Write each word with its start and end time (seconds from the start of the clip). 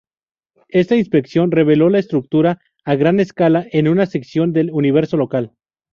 Ésta 0.69 0.95
inspección 0.95 1.51
reveló 1.51 1.91
la 1.91 1.99
estructura 1.99 2.59
a 2.85 2.95
gran 2.95 3.19
escala 3.19 3.67
en 3.71 3.87
una 3.87 4.07
sección 4.07 4.51
del 4.51 4.71
Universo 4.71 5.15
local. 5.15 5.53